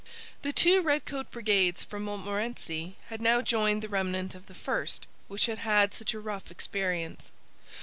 The 0.41 0.51
two 0.51 0.81
redcoat 0.81 1.29
brigades 1.29 1.83
from 1.83 2.05
Montmorency 2.05 2.95
had 3.09 3.21
now 3.21 3.39
joined 3.43 3.83
the 3.83 3.87
remnant 3.87 4.33
of 4.33 4.47
the 4.47 4.55
first, 4.55 5.05
which 5.27 5.45
had 5.45 5.59
had 5.59 5.93
such 5.93 6.15
a 6.15 6.19
rough 6.19 6.49
experience. 6.49 7.29